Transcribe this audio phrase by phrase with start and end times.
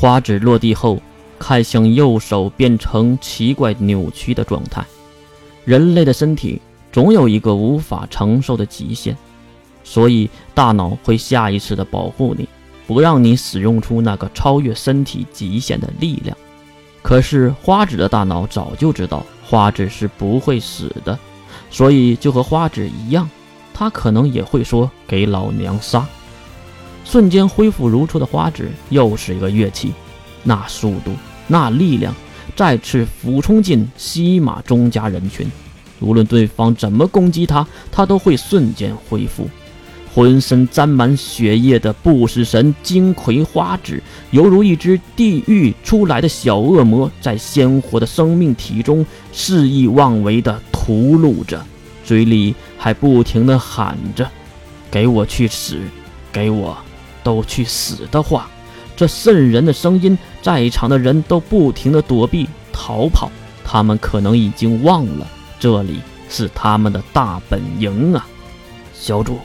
[0.00, 1.02] 花纸落地后，
[1.40, 4.84] 看向右手变成奇怪扭曲的状态。
[5.64, 9.16] 人类的身体总有一个无法承受的极限，
[9.82, 12.48] 所以大脑会下意识地保护你，
[12.86, 16.36] 不让你使用出那个超越身体极限的力量。
[17.02, 21.18] 可是花纸的大脑早就知道花纸是不会死的，
[21.72, 23.28] 所以就和花纸一样，
[23.74, 26.06] 他可能也会说“给老娘杀”。
[27.10, 29.94] 瞬间恢复如初的花纸又是一个跃起，
[30.42, 31.12] 那速度，
[31.46, 32.14] 那力量，
[32.54, 35.50] 再次俯冲进西马中家人群。
[36.00, 39.48] 无论对方怎么攻击他，他都会瞬间恢复。
[40.14, 51.64] 浑身沾满血液的不死神金葵花指，犹如一只地狱出来的小恶魔，在鲜活的生命体中肆意妄为地屠戮着，
[52.04, 54.30] 嘴里还不停地喊着
[54.90, 55.78] ：“给我去死，
[56.30, 56.76] 给我
[57.28, 58.48] 都去死！”的话，
[58.96, 63.30] 这瘆人的声音，在场的人都不停的躲避逃跑，
[63.62, 65.26] 他们可能已经忘了
[65.60, 68.26] 这里是他们的大本营啊，
[68.94, 69.38] 小主。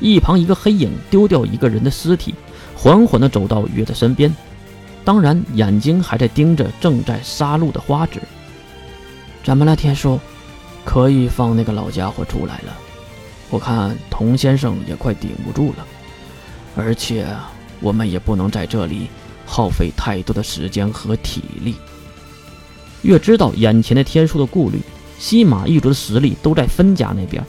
[0.00, 2.34] 一旁一个黑影丢掉一个人的尸体，
[2.74, 4.34] 缓缓的走到月的身边，
[5.04, 8.20] 当然眼睛还在盯着正在杀戮的花纸。
[9.44, 10.18] 怎么了，天叔？
[10.84, 12.76] 可以放那个老家伙出来了。
[13.50, 15.86] 我看童先生也快顶不住了，
[16.76, 17.26] 而且
[17.80, 19.08] 我们也不能在这里
[19.46, 21.74] 耗费太多的时间和体力。
[23.02, 24.80] 越知道眼前的天叔的顾虑，
[25.18, 27.44] 西马一族的实力都在分家那边。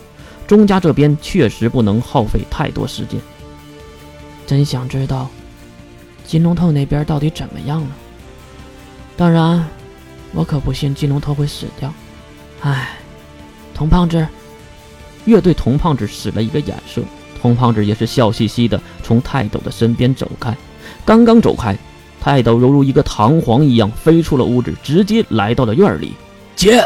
[0.48, 3.20] 钟家这边确实不能耗费太多时间。
[4.46, 5.30] 真想知道
[6.26, 7.88] 金龙头那边到底怎么样了。
[9.16, 9.66] 当然，
[10.34, 11.94] 我可不信金龙头会死掉。
[12.62, 12.98] 唉，
[13.74, 14.28] 童胖子，
[15.26, 17.02] 越对童胖子使了一个眼色，
[17.42, 20.56] 童胖子也是笑嘻嘻的从泰斗的身边走开。
[21.04, 21.76] 刚刚走开，
[22.20, 26.14] 泰斗犹如一个弹簧一样飞出了屋子，直接来到了院里。
[26.56, 26.84] 姐。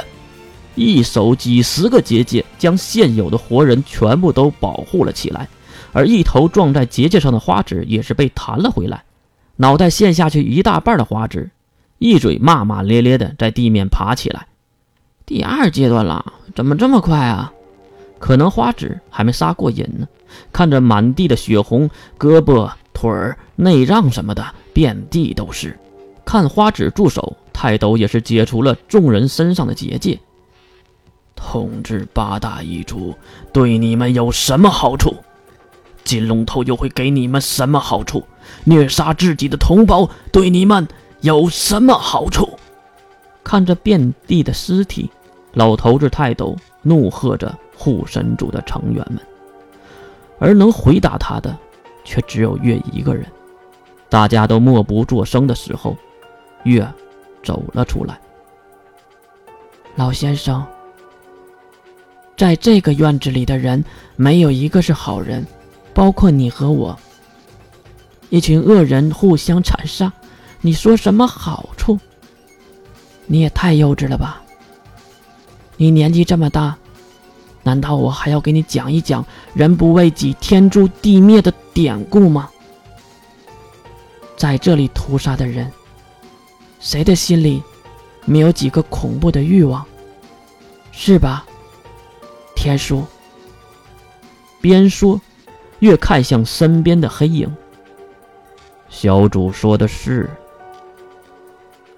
[0.78, 5.48] 一手几十个结界，将现有的活人全部都保护了起来，
[5.94, 9.02] 而一头撞在结界上的花纸也是被弹了回来，
[9.56, 11.50] 脑袋陷下去一大半的花纸，
[11.98, 14.48] 一嘴骂骂咧咧的在地面爬起来。
[15.26, 17.54] 第二阶段了，怎么这么快啊？
[18.20, 20.06] 可能花纸还没杀过瘾呢。
[20.52, 25.78] 看着满地的血红，胳膊、腿儿、内脏什么的遍地都是。
[26.26, 30.20] 看花纸住手，泰斗也是解除了众人身上的结界。
[31.36, 33.14] 统治八大一族
[33.54, 35.16] 对你们有什么好处？
[36.04, 38.24] 金龙头又会给你们什么好处？
[38.64, 40.88] 虐杀自己的同胞对你们
[41.22, 42.58] 有什么好处？
[43.44, 45.10] 看着遍地的尸体，
[45.54, 49.20] 老头子泰斗怒喝着护神主的成员们，
[50.40, 51.58] 而能回答他的
[52.04, 53.26] 却只有月一个人。
[54.10, 55.98] 大家都默不作声的时候，
[56.64, 56.88] 月
[57.44, 58.20] 走了出来。
[59.96, 60.66] 老先生。
[62.38, 63.84] 在这个院子里的人，
[64.18, 65.46] 没有一个是好人，
[65.94, 66.98] 包括你和我。
[68.30, 70.12] 一群恶人互相残杀，
[70.60, 71.98] 你说什么好处？
[73.26, 74.44] 你也太幼稚了吧！
[75.78, 76.78] 你年纪这么大，
[77.66, 82.48] 难道我还要给你讲一讲“人不为己，天诛地灭”的典故吗？
[84.38, 85.72] 在这里屠杀的人，
[86.80, 87.64] 谁的心里
[88.24, 89.84] 没有几个恐怖的欲望？
[90.92, 91.44] 是吧？
[92.56, 93.04] 天书。
[94.62, 95.20] 边说，
[95.80, 97.52] 越看向身边的黑影。
[98.90, 100.30] 小主说的是。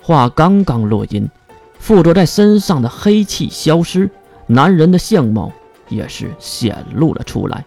[0.01, 1.29] 话刚刚落音，
[1.77, 4.09] 附着在身上的黑气消失，
[4.45, 5.51] 男人的相貌
[5.89, 7.65] 也是显露了出来。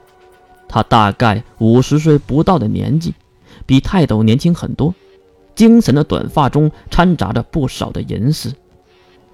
[0.69, 3.15] 他大概五十岁不到的年纪，
[3.67, 4.95] 比泰斗年轻很多。
[5.57, 8.55] 精神的短发中掺杂着不少的银丝，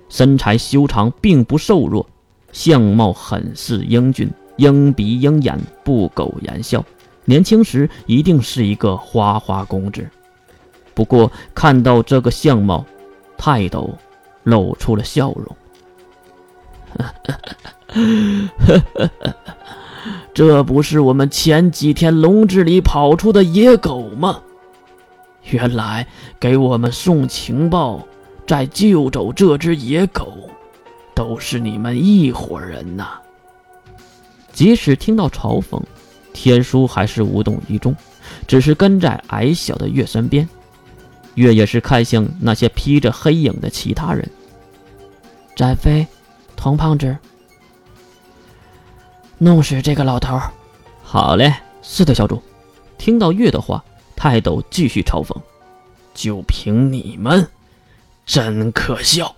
[0.08, 2.04] 身材修长，并不瘦弱。
[2.52, 6.84] 相貌很是英俊，鹰鼻鹰眼，不苟言笑。
[7.26, 10.08] 年轻时一定是一个花花公子。
[10.94, 12.84] 不过看到这个相貌，
[13.36, 13.94] 泰斗
[14.44, 15.56] 露出了笑容。
[20.34, 24.40] 这不是我们前几天笼子里跑出的野狗吗？
[25.50, 26.06] 原来
[26.38, 28.06] 给我们送情报，
[28.46, 30.50] 再救走这只野狗。
[31.14, 33.06] 都是你们一伙人呐！
[34.52, 35.80] 即使听到嘲讽，
[36.34, 37.96] 天书还是无动于衷，
[38.46, 40.46] 只是跟在矮小的月身边。
[41.36, 44.28] 月也是看向那些披着黑影的其他人。
[45.54, 46.06] 展飞，
[46.54, 47.16] 童胖子，
[49.38, 50.40] 弄死这个老头！
[51.02, 51.52] 好嘞，
[51.82, 52.42] 是的，小主。
[52.96, 53.84] 听到月的话，
[54.16, 55.36] 泰斗继续嘲讽
[56.14, 57.46] ：“就凭你们，
[58.24, 59.34] 真可笑！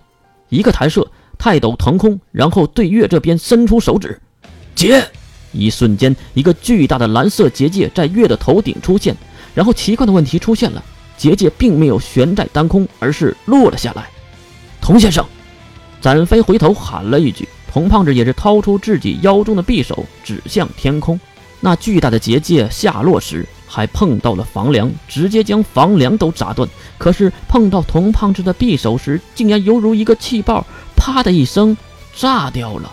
[0.47, 1.05] 一个弹射，
[1.37, 4.19] 泰斗腾空，然后对月这边伸出手指，
[4.73, 5.05] 结。
[5.51, 9.17] 一瞬间，一个巨大的蓝色结界在月的头顶出现。
[9.53, 10.81] 然后奇怪的问题出现了，
[11.17, 14.07] 结界并没有悬在当空，而是落了下来。
[14.79, 15.25] 童先生，
[15.99, 21.19] 展飞回头喊了一句，童胖子也是掏出自己腰中的匕首，指向天空。
[21.59, 26.67] 那巨大的结界下落时，还碰到了房梁，直接将房梁都砸断。
[26.97, 31.77] 可是碰到童胖子的匕首时，竟然犹如一个气泡，啪的一声
[32.15, 32.91] 炸掉了。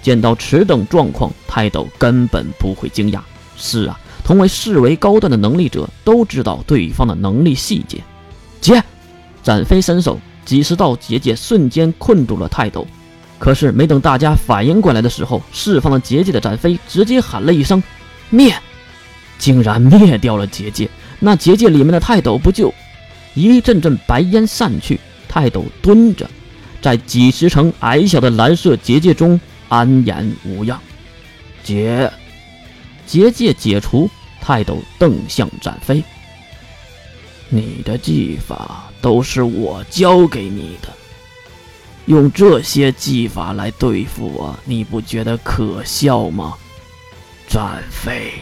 [0.00, 3.20] 见到此等状况，泰斗根本不会惊讶。
[3.56, 3.98] 是啊。
[4.22, 8.02] 同为视为高端的能力者，都知道对方的能力细节。
[8.58, 8.82] 结，
[9.42, 12.86] 展飞伸手，几十道结界瞬间困住了泰斗。
[13.38, 17.82] 可是没等大家反应过来的时候，释放了结界的展飞直接喊了一声
[18.30, 18.54] “灭”，
[19.38, 20.88] 竟然灭掉了结界。
[21.18, 22.72] 那结界里面的泰斗不就
[23.34, 24.98] 一阵阵白烟散去？
[25.28, 26.30] 泰斗蹲着，
[26.80, 30.80] 在几十层矮小的蓝色结界中安然无恙。
[31.62, 32.10] 结。
[33.06, 34.08] 结界解除，
[34.40, 36.02] 泰斗瞪向展飞
[37.50, 40.88] ：“你的技法都是我教给你的，
[42.06, 46.54] 用这些技法来对付我，你不觉得可笑吗？”
[47.48, 48.32] 展飞，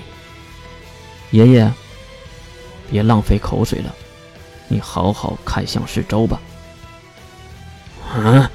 [1.30, 1.72] 爷爷，
[2.90, 3.94] 别浪费口水了，
[4.68, 6.40] 你好好看向四周吧。
[8.16, 8.48] 嗯。